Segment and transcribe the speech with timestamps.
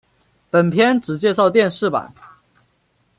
[0.49, 2.11] 本篇只介绍电视版。